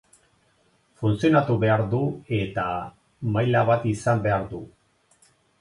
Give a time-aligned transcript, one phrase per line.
[1.01, 2.01] Funtzionatu behar du
[2.39, 2.65] eta
[3.37, 4.67] maila bat izan behar du.